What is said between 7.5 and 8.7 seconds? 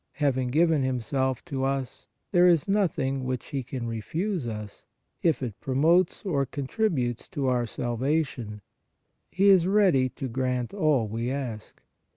salva tion;